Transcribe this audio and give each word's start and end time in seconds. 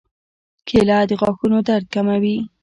کېله 0.67 0.97
د 1.09 1.11
غاښونو 1.19 1.57
درد 1.67 1.85
کموي. 1.93 2.37